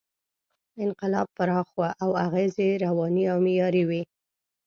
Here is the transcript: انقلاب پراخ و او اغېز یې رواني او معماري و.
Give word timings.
انقلاب 0.83 1.27
پراخ 1.37 1.67
و 1.79 1.81
او 2.03 2.11
اغېز 2.25 2.53
یې 2.65 2.71
رواني 2.85 3.23
او 3.31 3.37
معماري 3.45 3.83
و. 3.85 3.91